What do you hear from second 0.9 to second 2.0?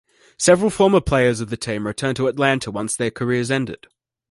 players of the team